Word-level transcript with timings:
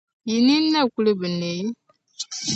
Yi 0.29 0.37
nini 0.45 0.69
na 0.73 0.81
kul 0.93 1.07
bi 1.19 1.27
neei? 1.39 1.65